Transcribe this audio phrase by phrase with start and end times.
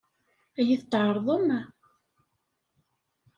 [0.59, 1.49] Ad iyi-t-tɛeṛḍem?